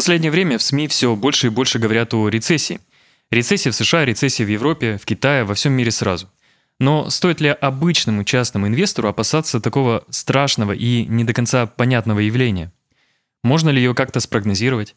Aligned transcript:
последнее 0.00 0.30
время 0.30 0.56
в 0.56 0.62
СМИ 0.62 0.88
все 0.88 1.14
больше 1.14 1.48
и 1.48 1.50
больше 1.50 1.78
говорят 1.78 2.14
о 2.14 2.26
рецессии. 2.30 2.80
Рецессия 3.30 3.70
в 3.70 3.74
США, 3.74 4.06
рецессия 4.06 4.46
в 4.46 4.48
Европе, 4.48 4.96
в 4.96 5.04
Китае, 5.04 5.44
во 5.44 5.52
всем 5.52 5.74
мире 5.74 5.90
сразу. 5.90 6.30
Но 6.78 7.10
стоит 7.10 7.42
ли 7.42 7.50
обычному 7.50 8.24
частному 8.24 8.66
инвестору 8.66 9.08
опасаться 9.10 9.60
такого 9.60 10.04
страшного 10.08 10.72
и 10.72 11.04
не 11.04 11.24
до 11.24 11.34
конца 11.34 11.66
понятного 11.66 12.20
явления? 12.20 12.72
Можно 13.44 13.68
ли 13.68 13.82
ее 13.82 13.94
как-то 13.94 14.20
спрогнозировать? 14.20 14.96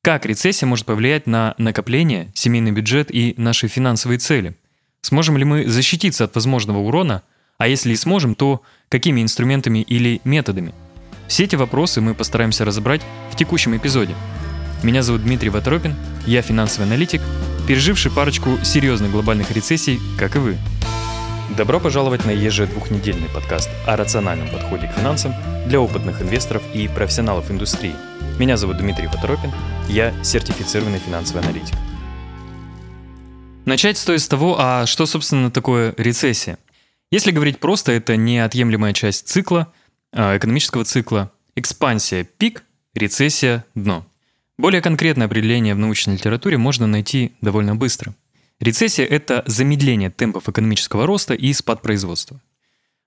Как 0.00 0.24
рецессия 0.24 0.66
может 0.66 0.86
повлиять 0.86 1.26
на 1.26 1.54
накопление, 1.58 2.32
семейный 2.34 2.70
бюджет 2.70 3.14
и 3.14 3.34
наши 3.36 3.68
финансовые 3.68 4.16
цели? 4.18 4.56
Сможем 5.02 5.36
ли 5.36 5.44
мы 5.44 5.68
защититься 5.68 6.24
от 6.24 6.34
возможного 6.34 6.78
урона? 6.78 7.22
А 7.58 7.68
если 7.68 7.92
и 7.92 7.96
сможем, 7.96 8.34
то 8.34 8.62
какими 8.88 9.20
инструментами 9.20 9.80
или 9.80 10.22
методами? 10.24 10.72
Все 11.26 11.44
эти 11.44 11.56
вопросы 11.56 12.00
мы 12.00 12.14
постараемся 12.14 12.64
разобрать 12.64 13.02
в 13.30 13.36
текущем 13.36 13.76
эпизоде. 13.76 14.14
Меня 14.82 15.02
зовут 15.02 15.24
Дмитрий 15.24 15.50
Ватропин, 15.50 15.96
я 16.24 16.40
финансовый 16.40 16.84
аналитик, 16.84 17.20
переживший 17.66 18.12
парочку 18.12 18.58
серьезных 18.62 19.10
глобальных 19.10 19.50
рецессий, 19.50 19.98
как 20.16 20.36
и 20.36 20.38
вы. 20.38 20.56
Добро 21.56 21.80
пожаловать 21.80 22.24
на 22.24 22.30
ежедвухнедельный 22.30 23.28
подкаст 23.28 23.68
о 23.88 23.96
рациональном 23.96 24.48
подходе 24.48 24.86
к 24.86 24.92
финансам 24.96 25.34
для 25.66 25.80
опытных 25.80 26.22
инвесторов 26.22 26.62
и 26.74 26.86
профессионалов 26.86 27.50
индустрии. 27.50 27.96
Меня 28.38 28.56
зовут 28.56 28.78
Дмитрий 28.78 29.08
Поторопин, 29.08 29.50
я 29.88 30.14
сертифицированный 30.22 31.00
финансовый 31.00 31.42
аналитик. 31.42 31.74
Начать 33.64 33.98
стоит 33.98 34.20
с 34.20 34.28
того, 34.28 34.56
а 34.60 34.86
что, 34.86 35.06
собственно, 35.06 35.50
такое 35.50 35.92
рецессия? 35.96 36.56
Если 37.10 37.32
говорить 37.32 37.58
просто, 37.58 37.90
это 37.90 38.16
неотъемлемая 38.16 38.92
часть 38.92 39.26
цикла, 39.26 39.72
а, 40.12 40.36
экономического 40.36 40.84
цикла. 40.84 41.32
Экспансия– 41.56 42.22
пик, 42.38 42.62
рецессия– 42.94 43.64
дно. 43.74 44.06
Более 44.58 44.82
конкретное 44.82 45.26
определение 45.26 45.74
в 45.74 45.78
научной 45.78 46.14
литературе 46.14 46.58
можно 46.58 46.86
найти 46.86 47.32
довольно 47.40 47.76
быстро– 47.76 48.14
Рецессия– 48.60 49.06
это 49.06 49.44
замедление 49.46 50.10
темпов 50.10 50.48
экономического 50.48 51.06
роста 51.06 51.34
и 51.34 51.52
спад 51.52 51.80
производства. 51.80 52.40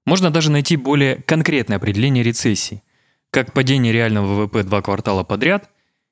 Можно 0.05 0.31
даже 0.31 0.49
найти 0.49 0.77
более 0.77 1.17
конкретное 1.17 1.75
определение 1.75 2.23
рецессии, 2.23 2.81
как 3.31 3.51
падение 3.51 3.91
реального 3.91 4.45
ВВП 4.45 4.63
два 4.63 4.81
квартала 4.81 5.23
подряд, 5.23 5.69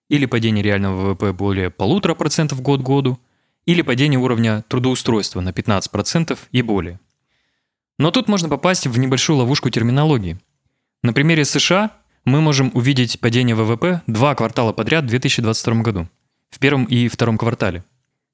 или 0.09 0.25
падение 0.25 0.61
реального 0.61 1.13
ВВП 1.13 1.31
более 1.31 1.69
полутора 1.69 2.15
процентов 2.15 2.61
год 2.61 2.81
году, 2.81 3.17
или 3.65 3.81
падение 3.81 4.19
уровня 4.19 4.63
трудоустройства 4.67 5.39
на 5.39 5.49
15% 5.49 6.37
и 6.51 6.61
более. 6.61 6.99
Но 7.97 8.11
тут 8.11 8.27
можно 8.27 8.49
попасть 8.49 8.87
в 8.87 8.99
небольшую 8.99 9.37
ловушку 9.37 9.69
терминологии. 9.69 10.37
На 11.01 11.13
примере 11.13 11.45
США 11.45 11.91
мы 12.29 12.41
можем 12.41 12.71
увидеть 12.73 13.19
падение 13.19 13.55
ВВП 13.55 14.01
два 14.07 14.35
квартала 14.35 14.71
подряд 14.71 15.05
в 15.05 15.07
2022 15.07 15.81
году, 15.81 16.07
в 16.49 16.59
первом 16.59 16.85
и 16.85 17.07
втором 17.07 17.37
квартале. 17.37 17.83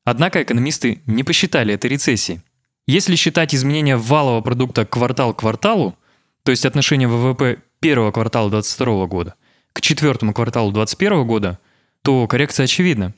Однако 0.03 0.43
экономисты 0.43 1.01
не 1.07 1.23
посчитали 1.23 1.73
это 1.73 1.87
рецессией. 1.87 2.41
Если 2.87 3.15
считать 3.15 3.55
изменение 3.55 3.97
валового 3.97 4.41
продукта 4.41 4.85
квартал 4.85 5.33
к 5.33 5.39
кварталу, 5.39 5.95
то 6.43 6.51
есть 6.51 6.65
отношение 6.65 7.07
ВВП 7.07 7.57
первого 7.79 8.11
квартала 8.11 8.49
2022 8.51 9.07
года 9.07 9.35
к 9.73 9.81
четвертому 9.81 10.33
кварталу 10.33 10.71
2021 10.71 11.27
года, 11.27 11.59
то 12.01 12.27
коррекция 12.27 12.65
очевидна. 12.65 13.13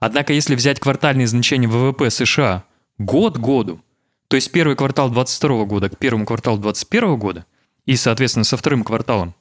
Однако 0.00 0.32
если 0.32 0.54
взять 0.54 0.80
квартальные 0.80 1.26
значения 1.26 1.68
ВВП 1.68 2.10
США 2.10 2.64
год 2.98 3.38
году, 3.38 3.80
то 4.28 4.36
есть 4.36 4.52
первый 4.52 4.76
квартал 4.76 5.08
2022 5.08 5.64
года 5.64 5.88
к 5.88 5.98
первому 5.98 6.26
кварталу 6.26 6.58
2021 6.58 7.18
года 7.18 7.46
и, 7.86 7.96
соответственно, 7.96 8.44
со 8.44 8.56
вторым 8.56 8.84
кварталом, 8.84 9.34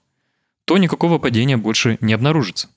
то 0.65 0.77
никакого 0.77 1.17
падения 1.17 1.57
больше 1.57 1.97
не 2.01 2.13
обнаружится. 2.13 2.69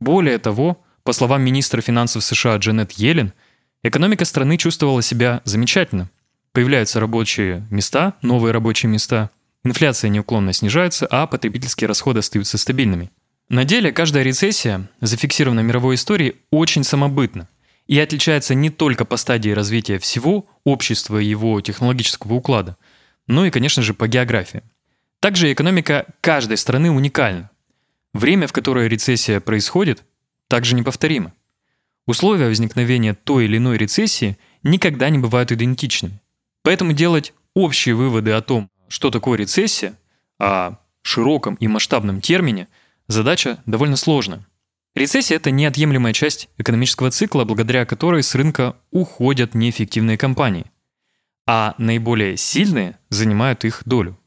Более 0.00 0.38
того, 0.38 0.82
по 1.02 1.12
словам 1.12 1.42
министра 1.42 1.80
финансов 1.80 2.24
США 2.24 2.56
Джанет 2.56 2.92
Йеллен– 2.92 3.32
Экономика 3.86 4.24
страны 4.24 4.56
чувствовала 4.56 5.02
себя 5.02 5.42
замечательно. 5.44 6.08
Появляются 6.52 7.00
рабочие 7.00 7.66
места, 7.70 8.14
новые 8.22 8.52
рабочие 8.52 8.90
места, 8.90 9.28
инфляция 9.62 10.08
неуклонно 10.08 10.54
снижается, 10.54 11.06
а 11.10 11.26
потребительские 11.26 11.86
расходы 11.86 12.20
остаются 12.20 12.56
стабильными. 12.56 13.10
На 13.50 13.66
деле 13.66 13.92
каждая 13.92 14.22
рецессия, 14.22 14.88
зафиксированная 15.02 15.62
в 15.62 15.66
мировой 15.66 15.96
истории, 15.96 16.36
очень 16.50 16.82
самобытна 16.82 17.46
и 17.86 18.00
отличается 18.00 18.54
не 18.54 18.70
только 18.70 19.04
по 19.04 19.18
стадии 19.18 19.50
развития 19.50 19.98
всего 19.98 20.46
общества 20.64 21.18
и 21.18 21.26
его 21.26 21.60
технологического 21.60 22.32
уклада, 22.32 22.78
но 23.26 23.44
и, 23.44 23.50
конечно 23.50 23.82
же, 23.82 23.92
по 23.92 24.08
географии. 24.08 24.62
Также 25.24 25.50
экономика 25.50 26.04
каждой 26.20 26.58
страны 26.58 26.90
уникальна. 26.90 27.50
Время, 28.12 28.46
в 28.46 28.52
которое 28.52 28.90
рецессия 28.90 29.40
происходит, 29.40 30.04
также 30.48 30.74
неповторимо. 30.74 31.32
Условия 32.06 32.48
возникновения 32.48 33.14
той 33.14 33.46
или 33.46 33.56
иной 33.56 33.78
рецессии 33.78 34.36
никогда 34.62 35.08
не 35.08 35.16
бывают 35.16 35.50
идентичными. 35.50 36.20
Поэтому 36.62 36.92
делать 36.92 37.32
общие 37.54 37.94
выводы 37.94 38.32
о 38.32 38.42
том, 38.42 38.68
что 38.88 39.10
такое 39.10 39.38
рецессия, 39.38 39.94
о 40.38 40.74
широком 41.00 41.54
и 41.54 41.68
масштабном 41.68 42.20
термине, 42.20 42.68
задача 43.08 43.62
довольно 43.64 43.96
сложная. 43.96 44.46
Рецессия– 44.94 45.36
это 45.38 45.50
неотъемлемая 45.50 46.12
часть 46.12 46.50
экономического 46.58 47.10
цикла, 47.10 47.44
благодаря 47.44 47.86
которой 47.86 48.22
с 48.22 48.34
рынка 48.34 48.76
уходят 48.90 49.54
неэффективные 49.54 50.18
компании, 50.18 50.70
а 51.46 51.74
наиболее 51.78 52.36
сильные 52.36 52.98
занимают 53.08 53.64
их 53.64 53.84
долю. 53.86 54.18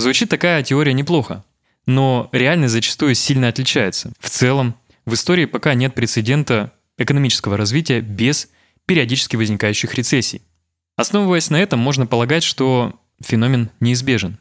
Звучит 0.00 0.30
такая 0.30 0.62
теория 0.62 0.94
неплохо, 0.94 1.44
но 1.84 2.30
реальность 2.32 2.72
зачастую 2.72 3.14
сильно 3.14 3.48
отличается. 3.48 4.12
В 4.18 4.30
целом, 4.30 4.74
в 5.04 5.12
истории 5.12 5.44
пока 5.44 5.74
нет 5.74 5.94
прецедента 5.94 6.72
экономического 6.96 7.58
развития 7.58 8.00
без 8.00 8.48
периодически 8.86 9.36
возникающих 9.36 9.94
рецессий. 9.94 10.40
Основываясь 10.96 11.50
на 11.50 11.60
этом, 11.60 11.80
можно 11.80 12.06
полагать, 12.06 12.44
что 12.44 12.98
феномен 13.22 13.68
неизбежен. 13.80 14.38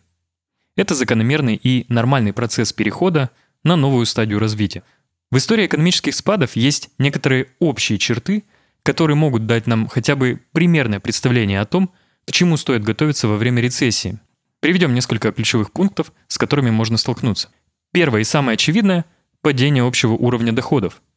Это 0.77 0.95
закономерный 0.95 1.59
и 1.61 1.85
нормальный 1.89 2.31
процесс 2.31 2.71
перехода 2.71 3.29
на 3.65 3.75
новую 3.75 4.05
стадию 4.05 4.39
развития. 4.39 4.83
В 5.29 5.37
истории 5.39 5.65
экономических 5.65 6.15
спадов 6.15 6.55
есть 6.55 6.89
некоторые 6.97 7.47
общие 7.59 7.97
черты, 7.97 8.45
которые 8.81 9.17
могут 9.17 9.45
дать 9.45 9.67
нам 9.67 9.89
хотя 9.89 10.15
бы 10.15 10.39
примерное 10.53 11.01
представление 11.01 11.59
о 11.59 11.65
том, 11.65 11.91
к 12.25 12.31
чему 12.31 12.55
стоит 12.55 12.83
готовиться 12.83 13.27
во 13.27 13.35
время 13.35 13.61
рецессии. 13.61 14.19
Приведем 14.59 14.93
несколько 14.93 15.31
ключевых 15.31 15.71
пунктов, 15.71 16.11
с 16.27 16.37
которыми 16.37 16.69
можно 16.69 16.97
столкнуться. 16.97 17.49
Первое 17.91 18.21
и 18.21 18.25
самое 18.25 18.55
очевидное– 18.55 19.05
падение 19.41 19.83
общего 19.83 20.13
уровня 20.13 20.51
доходов– 20.51 21.01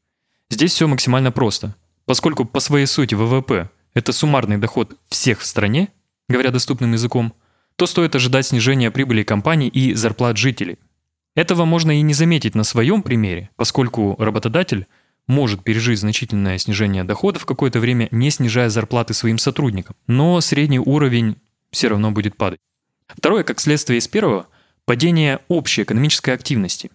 Здесь 0.53 0.72
все 0.72 0.86
максимально 0.86 1.32
просто. 1.32 1.75
Поскольку 2.04 2.44
по 2.44 2.60
своей 2.60 2.84
сути 2.84 3.14
ВВП– 3.14 3.70
это 3.94 4.12
суммарный 4.12 4.58
доход 4.58 4.98
всех 5.08 5.41
в 5.41 5.47
стране, 5.47 5.88
говоря 6.28 6.50
доступным 6.50 6.92
языком, 6.92 7.32
то 7.76 7.86
стоит 7.86 8.14
ожидать 8.14 8.48
снижения 8.48 8.91
прибыли 8.91 9.22
компаний 9.22 9.69
и 9.69 9.94
зарплат 9.94 10.36
жителей. 10.36 10.76
Этого 11.34 11.64
можно 11.64 11.98
и 11.98 12.02
не 12.02 12.12
заметить 12.12 12.54
на 12.54 12.64
своем 12.64 13.02
примере, 13.02 13.48
поскольку 13.56 14.14
работодатель 14.19 14.86
может 15.26 15.64
пережить 15.64 16.00
значительное 16.00 16.58
снижение 16.58 17.02
доходов 17.02 17.47
какое-то 17.47 17.81
время, 17.81 18.08
не 18.10 18.31
снижая 18.31 18.69
зарплаты 18.69 19.14
своим 19.14 19.38
сотрудникам. 19.38 19.97
Но 20.06 20.38
средний 20.42 20.81
уровень 20.81 21.36
все 21.70 21.88
равно 21.88 22.10
будет 22.10 22.36
падать. 22.36 22.60
Второе, 23.16 23.44
как 23.44 23.60
следствие 23.60 23.98
из 23.98 24.08
первого, 24.08 24.46
падение 24.84 25.40
общей 25.48 25.82
экономической 25.82 26.30
активности. 26.30 26.90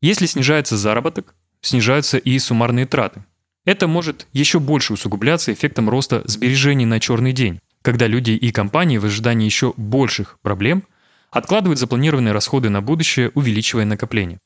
Если 0.00 0.26
снижается 0.26 0.76
заработок, 0.76 1.34
снижаются 1.60 2.18
и 2.18 2.38
суммарные 2.38 2.86
траты. 2.86 3.24
Это 3.64 3.86
может 3.86 4.26
еще 4.32 4.58
больше 4.58 4.94
усугубляться 4.94 5.52
эффектом 5.52 5.90
роста 5.90 6.22
сбережений 6.24 6.86
на 6.86 6.98
черный 6.98 7.32
день, 7.32 7.60
когда 7.82 8.06
люди 8.06 8.32
и 8.32 8.50
компании 8.52 8.98
в 8.98 9.04
ожидании 9.04 9.44
еще 9.44 9.74
больших 9.76 10.38
проблем 10.40 10.84
откладывают 11.30 11.78
запланированные 11.78 12.32
расходы 12.32 12.70
на 12.70 12.80
будущее, 12.80 13.30
увеличивая 13.34 13.84
накопление. 13.84 14.40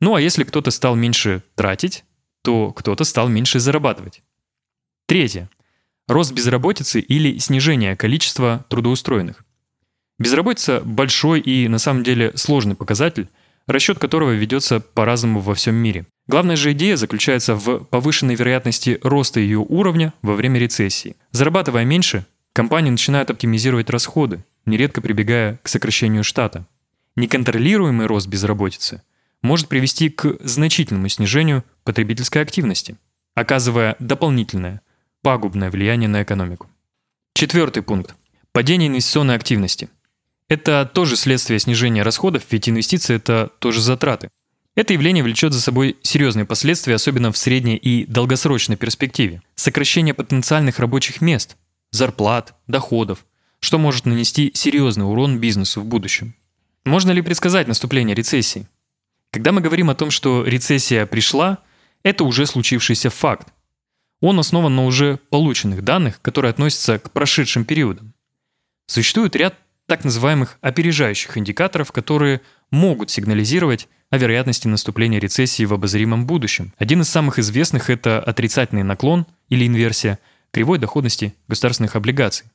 Ну 0.00 0.14
а 0.14 0.20
если 0.20 0.44
кто-то 0.44 0.70
стал 0.70 0.94
меньше 0.94 1.42
тратить, 1.54 2.04
то 2.42 2.72
кто-то 2.72 3.04
стал 3.04 3.28
меньше 3.28 3.60
зарабатывать. 3.60 4.22
Третье. 5.06 5.48
Рост 6.08 6.32
безработицы 6.32 7.00
или 7.00 7.38
снижение 7.38 7.96
количества 7.96 8.66
трудоустроенных. 8.68 9.44
Безработица– 10.18 10.80
большой 10.84 11.40
и 11.40 11.68
на 11.68 11.78
самом 11.78 12.02
деле 12.02 12.32
сложный 12.36 12.74
показатель, 12.74 13.28
расчет 13.66 13.98
которого 13.98 14.30
ведется 14.30 14.80
по-разному 14.80 15.40
во 15.40 15.54
всем 15.54 15.74
мире. 15.74 16.06
Главная 16.26 16.56
же 16.56 16.72
идея 16.72 16.96
заключается 16.96 17.54
в 17.54 17.80
повышенной 17.84 18.34
вероятности 18.34 18.98
роста 19.02 19.40
ее 19.40 19.58
уровня 19.58 20.14
во 20.22 20.34
время 20.34 20.58
рецессии. 20.58 21.16
Зарабатывая 21.32 21.84
меньше, 21.84 22.24
компании 22.52 22.90
начинают 22.90 23.30
оптимизировать 23.30 23.90
расходы, 23.90 24.44
нередко 24.64 25.00
прибегая 25.00 25.60
к 25.62 25.68
сокращению 25.68 26.24
штата. 26.24 26.66
Неконтролируемый 27.14 28.06
рост 28.06 28.26
безработицы 28.26 29.02
может 29.42 29.68
привести 29.68 30.08
к 30.08 30.38
значительному 30.40 31.08
снижению 31.08 31.64
потребительской 31.84 32.42
активности, 32.42 32.96
оказывая 33.34 33.96
дополнительное, 33.98 34.80
пагубное 35.22 35.70
влияние 35.70 36.08
на 36.08 36.22
экономику. 36.22 36.68
Четвертый 37.34 37.82
пункт. 37.82 38.14
Падение 38.52 38.88
инвестиционной 38.88 39.36
активности. 39.36 39.88
Это 40.48 40.88
тоже 40.92 41.16
следствие 41.16 41.58
снижения 41.58 42.02
расходов, 42.02 42.44
ведь 42.50 42.68
инвестиции– 42.68 43.16
это 43.16 43.50
тоже 43.58 43.80
затраты. 43.80 44.28
Это 44.76 44.92
явление 44.92 45.24
влечет 45.24 45.52
за 45.52 45.60
собой 45.60 45.96
серьезные 46.02 46.44
последствия, 46.44 46.94
особенно 46.94 47.32
в 47.32 47.38
средней 47.38 47.76
и 47.76 48.04
долгосрочной 48.04 48.76
перспективе. 48.76 49.42
Сокращение 49.54 50.14
потенциальных 50.14 50.78
рабочих 50.78 51.20
мест, 51.20 51.56
зарплат, 51.90 52.54
доходов, 52.66 53.24
что 53.58 53.78
может 53.78 54.06
нанести 54.06 54.52
серьезный 54.54 55.08
урон 55.08 55.40
бизнесу 55.40 55.80
в 55.80 55.86
будущем. 55.86 56.34
Можно 56.84 57.10
ли 57.10 57.22
предсказать 57.22 57.66
наступление 57.66 58.14
рецессии? 58.14 58.68
Когда 59.32 59.50
мы 59.50 59.60
говорим 59.60 59.90
о 59.90 59.94
том, 59.94 60.10
что 60.10 60.44
рецессия 60.44 61.06
пришла, 61.06 61.58
это 62.04 62.22
уже 62.22 62.46
случившийся 62.46 63.10
факт. 63.10 63.48
Он 64.20 64.38
основан 64.38 64.76
на 64.76 64.84
уже 64.84 65.18
полученных 65.30 65.82
данных, 65.82 66.20
которые 66.22 66.50
относятся 66.50 66.98
к 66.98 67.10
прошедшим 67.10 67.64
периодам. 67.64 68.14
Существует 68.86 69.34
ряд 69.34 69.56
так 69.86 70.04
называемых 70.04 70.58
опережающих 70.60 71.38
индикаторов, 71.38 71.92
которые 71.92 72.40
могут 72.70 73.10
сигнализировать 73.10 73.88
о 74.10 74.18
вероятности 74.18 74.68
наступления 74.68 75.18
рецессии 75.18 75.64
в 75.64 75.74
обозримом 75.74 76.26
будущем. 76.26 76.72
Один 76.78 77.00
из 77.00 77.08
самых 77.08 77.38
известных– 77.38 77.90
это 77.90 78.20
отрицательный 78.20 78.82
наклон 78.82 79.26
или 79.48 79.66
инверсия 79.66 80.18
кривой 80.52 80.78
доходности 80.78 81.34
государственных 81.48 81.96
облигаций. 81.96 82.46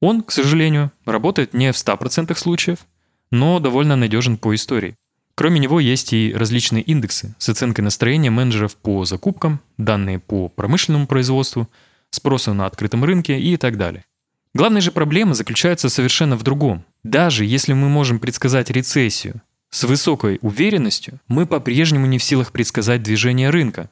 Он, 0.00 0.22
к 0.22 0.32
сожалению, 0.32 0.90
работает 1.04 1.54
не 1.54 1.72
в 1.72 1.76
100% 1.76 2.34
случаев, 2.36 2.80
но 3.30 3.60
довольно 3.60 3.96
надежен 3.96 4.36
по 4.36 4.54
истории. 4.54 4.96
Кроме 5.34 5.60
него 5.60 5.80
есть 5.80 6.12
и 6.12 6.32
различные 6.34 6.82
индексы 6.82 7.34
с 7.38 7.48
оценкой 7.48 7.84
настроения 7.84 8.30
менеджеров 8.30 8.76
по 8.76 9.04
закупкам, 9.04 9.60
данные 9.78 10.18
по 10.18 10.48
промышленному 10.48 11.06
производству, 11.06 11.68
спросу 12.10 12.52
на 12.52 12.66
открытом 12.66 13.04
рынке 13.04 13.40
и 13.40 13.56
так 13.56 13.78
далее. 13.78 14.04
Главная 14.54 14.82
же 14.82 14.92
проблема 14.92 15.34
заключается 15.34 15.88
совершенно 15.88 16.36
в 16.36 16.42
другом. 16.42 16.84
Даже 17.02 17.44
если 17.44 17.72
мы 17.72 17.88
можем 17.88 18.18
предсказать 18.18 18.70
рецессию 18.70 19.40
с 19.70 19.84
высокой 19.84 20.38
уверенностью, 20.42 21.20
мы 21.26 21.46
по-прежнему 21.46 22.06
не 22.06 22.18
в 22.18 22.24
силах 22.24 22.52
предсказать 22.52 23.02
движение 23.02 23.48
рынка. 23.48 23.88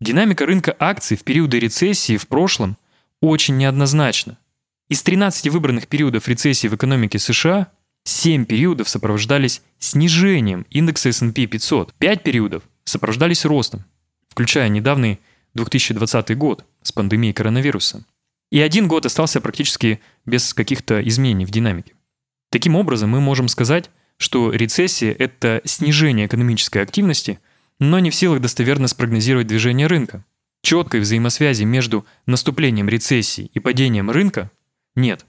Динамика 0.00 0.44
рынка 0.44 0.76
акций 0.78 1.16
в 1.16 1.24
периоды 1.24 1.58
рецессии 1.58 2.18
в 2.18 2.28
прошлом 2.28 2.76
очень 3.20 3.56
неоднозначна. 3.56 4.36
Из 4.90 5.02
13 5.02 5.48
выбранных 5.48 5.88
периодов 5.88 6.28
рецессии 6.28 6.68
в 6.68 6.74
экономике 6.74 7.18
США 7.18 7.68
7 8.04 8.44
периодов 8.44 8.90
сопровождались 8.90 9.62
снижением 9.78 10.66
индекса 10.68 11.08
S&P 11.08 11.46
500, 11.46 11.94
5 11.94 12.22
периодов 12.22 12.64
сопровождались 12.84 13.46
ростом, 13.46 13.84
включая 14.28 14.68
недавний 14.68 15.20
2020 15.54 16.36
год 16.36 16.66
с 16.82 16.92
пандемией 16.92 17.32
коронавируса. 17.32 18.04
И 18.52 18.60
один 18.60 18.86
год 18.86 19.06
остался 19.06 19.40
практически 19.40 19.98
без 20.26 20.52
каких-то 20.52 21.00
изменений 21.00 21.46
в 21.46 21.50
динамике. 21.50 21.94
Таким 22.50 22.76
образом, 22.76 23.08
мы 23.08 23.18
можем 23.18 23.48
сказать, 23.48 23.90
что 24.18 24.52
рецессия– 24.52 25.10
это 25.18 25.62
снижение 25.64 26.26
экономической 26.26 26.82
активности, 26.82 27.40
но 27.80 27.98
не 27.98 28.10
в 28.10 28.14
силах 28.14 28.42
достоверно 28.42 28.88
спрогнозировать 28.88 29.46
движение 29.46 29.86
рынка. 29.86 30.26
Четкой 30.60 31.00
взаимосвязи 31.00 31.64
между 31.64 32.04
наступлением 32.26 32.90
рецессии 32.90 33.50
и 33.54 33.58
падением 33.58 34.10
рынка 34.10 34.50
нет. 34.94 35.24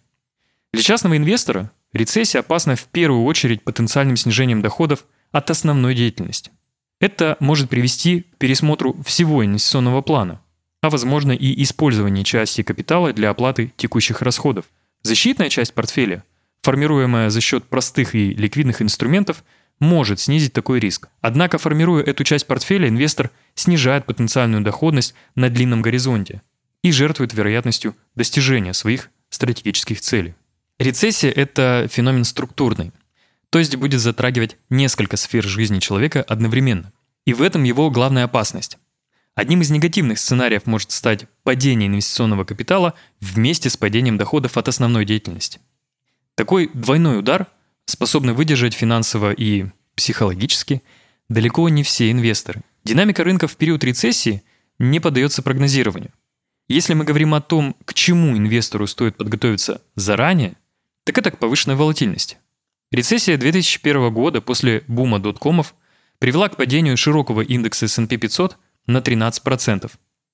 Для 0.74 0.84
частного 0.84 1.16
инвестора 1.16 1.72
рецессия 1.94 2.42
опасна 2.42 2.76
в 2.76 2.84
первую 2.88 3.24
очередь 3.24 3.64
потенциальным 3.64 4.18
снижением 4.18 4.62
доходов 4.62 5.06
от 5.32 5.50
основной 5.50 5.96
деятельности. 5.96 6.52
Это 7.00 7.38
может 7.40 7.70
привести 7.70 8.24
к 8.34 8.38
пересмотру 8.38 9.02
всего 9.04 9.46
инвестиционного 9.46 10.02
плана, 10.02 10.42
а 10.84 10.90
возможно 10.90 11.32
и 11.32 11.64
использование 11.64 12.26
части 12.26 12.62
капитала 12.62 13.14
для 13.14 13.30
оплаты 13.30 13.72
текущих 13.78 14.22
расходов. 14.22 14.66
Защитная 15.02 15.48
часть 15.48 15.74
портфеля, 15.74 16.26
формируемая 16.62 17.30
за 17.30 17.40
счет 17.40 17.64
простых 17.64 18.16
и 18.16 18.34
ликвидных 18.34 18.82
инструментов, 18.82 19.46
может 19.80 20.20
снизить 20.20 20.52
такой 20.52 20.82
риск. 20.82 21.08
Однако, 21.22 21.58
формируя 21.58 22.04
эту 22.04 22.26
часть 22.26 22.48
портфеля, 22.48 22.90
инвестор 22.90 23.32
снижает 23.56 24.06
потенциальную 24.06 24.62
доходность 24.62 25.16
на 25.36 25.50
длинном 25.50 25.82
горизонте 25.82 26.42
и 26.82 26.92
жертвует 26.92 27.34
вероятностью 27.34 27.96
достижения 28.16 28.74
своих 28.74 29.10
стратегических 29.30 30.02
целей. 30.02 30.36
Рецессия– 30.80 31.32
это 31.36 31.88
феномен 31.90 32.26
структурный, 32.26 32.92
то 33.52 33.60
есть 33.60 33.78
будет 33.78 34.02
затрагивать 34.02 34.58
несколько 34.70 35.16
сфер 35.16 35.46
жизни 35.46 35.80
человека 35.80 36.24
одновременно. 36.24 36.92
И 37.26 37.34
в 37.34 37.42
этом 37.42 37.64
его 37.64 37.90
главная 37.90 38.26
опасность. 38.26 38.78
Одним 39.36 39.62
из 39.62 39.72
негативных 39.72 40.20
сценариев 40.20 40.68
может 40.68 40.92
стать 40.92 41.26
падение 41.44 41.88
инвестиционного 41.88 42.44
капитала 42.44 42.94
вместе 43.20 43.70
с 43.70 43.78
падением 43.78 44.18
доходов 44.18 44.58
от 44.58 44.68
основной 44.68 45.06
деятельности. 45.06 45.60
Такой 46.36 46.70
двойной 46.74 47.20
удар 47.20 47.48
способны 47.86 48.34
выдержать 48.34 48.76
финансово 48.76 49.32
и 49.32 49.66
психологически 49.96 50.84
далеко 51.30 51.68
не 51.70 51.84
все 51.84 52.12
инвесторы. 52.12 52.62
Динамика 52.84 53.24
рынка 53.24 53.48
в 53.48 53.56
период 53.56 53.84
рецессии 53.84 54.44
не 54.78 55.00
поддается 55.00 55.42
прогнозированию. 55.42 56.12
Если 56.68 56.94
мы 56.94 57.04
говорим 57.04 57.34
о 57.34 57.42
том, 57.42 57.76
к 57.86 57.94
чему 57.94 58.38
инвестору 58.38 58.88
стоит 58.88 59.18
подготовиться 59.18 59.82
заранее, 59.96 60.56
так 61.04 61.18
это 61.18 61.32
к 61.32 61.40
повышенной 61.40 61.76
волатильности. 61.76 62.38
Рецессия 62.92 63.38
2001 63.38 64.14
года 64.14 64.42
после 64.42 64.84
бума 64.88 65.20
доткомов 65.20 65.74
привела 66.20 66.50
к 66.50 66.56
падению 66.56 66.98
широкого 66.98 67.42
индекса 67.42 67.86
S&P 67.86 68.18
500 68.18 68.58
на 68.88 68.98
13%. 68.98 69.92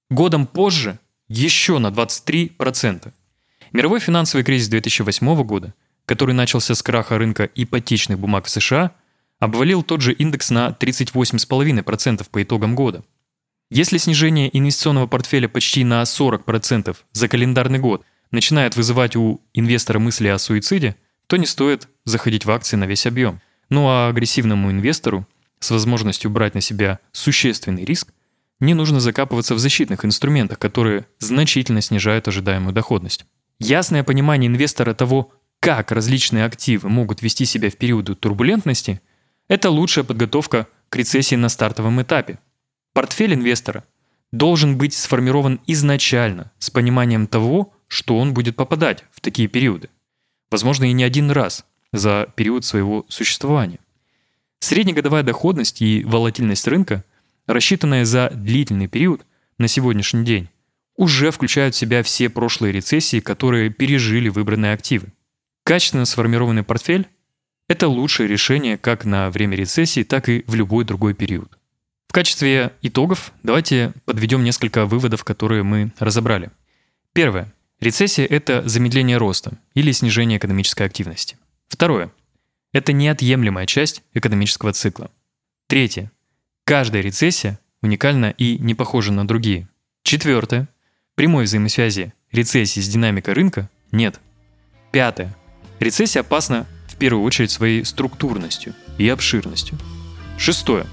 Годом 0.09 0.47
позже 0.47 0.99
еще 1.27 1.77
на 1.77 1.87
23%. 1.87 3.11
Мировой 3.71 3.99
финансовый 3.99 4.43
кризис 4.43 4.67
2008 4.69 5.43
года, 5.43 5.73
который 6.05 6.33
начался 6.33 6.73
с 6.73 6.81
краха 6.81 7.17
рынка 7.17 7.49
ипотечных 7.53 8.17
бумаг 8.17 8.45
в 8.45 8.49
США, 8.49 8.91
обвалил 9.39 9.83
тот 9.83 10.01
же 10.01 10.13
индекс 10.13 10.49
на 10.49 10.69
38,5% 10.69 12.27
по 12.29 12.43
итогам 12.43 12.75
года. 12.75 13.03
Если 13.69 13.99
снижение 13.99 14.55
инвестиционного 14.57 15.05
портфеля 15.05 15.47
почти 15.47 15.83
на 15.83 16.01
40% 16.01 16.97
за 17.11 17.27
календарный 17.27 17.77
год 17.77 18.03
начинает 18.31 18.75
вызывать 18.75 19.15
у 19.15 19.41
инвестора 19.53 19.99
мысли 19.99 20.27
о 20.27 20.39
суициде, 20.39 20.95
то 21.27 21.37
не 21.37 21.45
стоит 21.45 21.87
заходить 22.05 22.45
в 22.45 22.51
акции 22.51 22.75
на 22.75 22.85
весь 22.85 23.05
объем. 23.05 23.41
Ну 23.69 23.87
а 23.87 24.07
агрессивному 24.07 24.71
инвестору 24.71 25.27
с 25.59 25.69
возможностью 25.69 26.31
брать 26.31 26.55
на 26.55 26.61
себя 26.61 26.99
существенный 27.11 27.85
риск 27.85 28.11
не 28.59 28.73
нужно 28.73 28.99
закапываться 28.99 29.55
в 29.55 29.59
защитных 29.59 30.05
инструментах, 30.05 30.59
которые 30.59 31.05
значительно 31.19 31.81
снижают 31.81 32.27
ожидаемую 32.27 32.73
доходность. 32.73 33.25
Ясное 33.59 34.03
понимание 34.03 34.47
инвестора 34.47 34.93
того, 34.93 35.31
как 35.59 35.91
различные 35.91 36.45
активы 36.45 36.89
могут 36.89 37.21
вести 37.21 37.45
себя 37.45 37.69
в 37.69 37.77
периоды 37.77 38.15
турбулентности, 38.15 39.01
это 39.47 39.69
лучшая 39.69 40.05
подготовка 40.05 40.67
к 40.89 40.95
рецессии 40.95 41.35
на 41.35 41.49
стартовом 41.49 42.01
этапе. 42.01 42.39
Портфель 42.93 43.33
инвестора 43.33 43.83
должен 44.31 44.77
быть 44.77 44.93
сформирован 44.93 45.59
изначально 45.67 46.51
с 46.59 46.69
пониманием 46.69 47.27
того, 47.27 47.73
что 47.87 48.17
он 48.17 48.33
будет 48.33 48.55
попадать 48.55 49.03
в 49.11 49.21
такие 49.21 49.47
периоды. 49.47 49.89
Возможно, 50.51 50.85
и 50.85 50.93
не 50.93 51.03
один 51.03 51.31
раз 51.31 51.65
за 51.91 52.27
период 52.35 52.65
своего 52.65 53.05
существования. 53.09 53.79
Среднегодовая 54.59 55.23
доходность 55.23 55.81
и 55.81 56.03
волатильность 56.03 56.67
рынка 56.67 57.03
рассчитанная 57.49 58.05
за 58.05 58.29
длительный 58.29 58.87
период 58.87 59.25
на 59.57 59.67
сегодняшний 59.67 60.23
день, 60.23 60.49
уже 60.95 61.31
включают 61.31 61.73
в 61.73 61.77
себя 61.77 62.03
все 62.03 62.29
прошлые 62.29 62.71
рецессии, 62.71 63.19
которые 63.19 63.71
пережили 63.71 64.29
выбранные 64.29 64.73
активы. 64.73 65.07
Качественно 65.63 66.05
сформированный 66.05 66.63
портфель– 66.63 67.07
это 67.67 67.87
лучшее 67.87 68.27
решение 68.27 68.77
как 68.77 69.03
на 69.03 69.31
время 69.31 69.57
рецессии, 69.57 70.03
так 70.03 70.29
и 70.29 70.43
в 70.45 70.53
любой 70.53 70.85
другой 70.85 71.15
период. 71.15 71.57
В 72.07 72.13
качестве 72.13 72.73
итогов 72.83 73.31
давайте 73.41 73.93
подведем 74.05 74.43
несколько 74.43 74.85
выводов, 74.85 75.23
которые 75.23 75.63
мы 75.63 75.91
разобрали. 75.97 76.51
Первое. 77.13 77.51
Рецессия– 77.79 78.25
это 78.29 78.67
замедление 78.67 79.17
роста 79.17 79.57
или 79.73 79.91
снижение 79.91 80.37
экономической 80.37 80.83
активности. 80.83 81.37
Второе. 81.67 82.11
Это 82.73 82.93
неотъемлемая 82.93 83.65
часть 83.65 84.03
экономического 84.13 84.73
цикла. 84.73 85.09
Третье. 85.67 86.11
Каждая 86.69 87.01
рецессия 87.01 87.57
уникальна 87.81 88.27
и 88.37 88.59
не 88.59 88.75
похожа 88.75 89.11
на 89.11 89.27
другие. 89.27 89.67
Четвертое. 90.03 90.69
Прямой 91.15 91.45
взаимосвязи 91.45 92.13
рецессии 92.31 92.79
с 92.79 92.87
динамикой 92.87 93.33
рынка 93.33 93.71
нет. 93.91 94.19
Пятое. 94.91 95.35
Рецессия 95.79 96.21
опасна 96.21 96.67
в 96.87 96.95
первую 96.97 97.25
очередь 97.25 97.49
своей 97.49 97.83
структурностью 97.83 98.75
и 98.99 99.09
обширностью. 99.09 99.79
Шестое. 100.37 100.85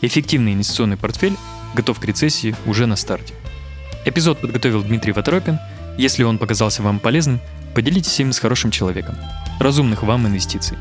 Эффективный 0.00 0.54
инвестиционный 0.54 0.96
портфель 0.96 1.36
готов 1.74 2.00
к 2.00 2.04
рецессии 2.06 2.56
уже 2.64 2.86
на 2.86 2.96
старте. 2.96 3.34
Эпизод 4.06 4.40
подготовил 4.40 4.82
Дмитрий 4.82 5.12
Ватропин. 5.12 5.58
Если 5.98 6.22
он 6.22 6.38
показался 6.38 6.82
вам 6.82 7.00
полезным, 7.00 7.38
поделитесь 7.74 8.18
им 8.18 8.32
с 8.32 8.38
хорошим 8.38 8.70
человеком. 8.70 9.18
Разумных 9.60 10.04
вам 10.04 10.26
инвестиций. 10.26 10.78